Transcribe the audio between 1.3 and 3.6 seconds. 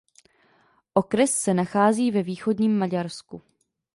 se nachází ve východním Maďarsku.